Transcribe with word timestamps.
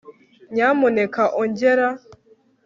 nyamuneka 0.53 1.23
ongera 1.41 1.87